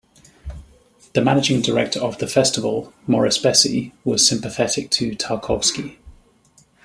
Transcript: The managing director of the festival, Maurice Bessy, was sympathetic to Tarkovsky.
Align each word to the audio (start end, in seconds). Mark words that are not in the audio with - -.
The 1.13 1.21
managing 1.23 1.61
director 1.61 1.99
of 1.99 2.17
the 2.17 2.25
festival, 2.25 2.91
Maurice 3.05 3.37
Bessy, 3.37 3.93
was 4.03 4.27
sympathetic 4.27 4.89
to 4.89 5.11
Tarkovsky. 5.11 5.99